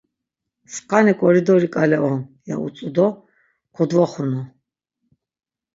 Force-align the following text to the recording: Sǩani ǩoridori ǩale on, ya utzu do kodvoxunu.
Sǩani 0.73 1.13
ǩoridori 1.19 1.69
ǩale 1.73 1.97
on, 2.11 2.19
ya 2.49 2.55
utzu 2.65 2.89
do 2.95 3.07
kodvoxunu. 3.75 4.41